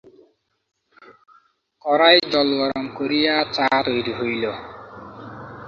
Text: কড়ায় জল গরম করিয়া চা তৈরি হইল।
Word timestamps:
কড়ায় 1.85 2.21
জল 2.31 2.49
গরম 2.59 2.85
করিয়া 2.97 3.35
চা 3.55 3.67
তৈরি 3.87 4.13
হইল। 4.19 4.43